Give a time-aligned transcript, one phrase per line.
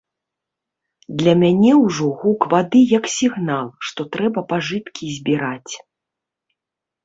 [1.19, 5.73] Для мяне ўжо гук вады як сігнал, што трэба пажыткі збіраць.